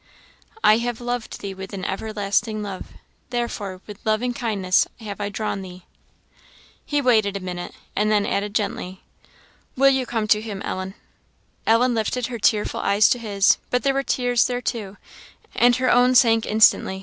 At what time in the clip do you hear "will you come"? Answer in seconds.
9.77-10.27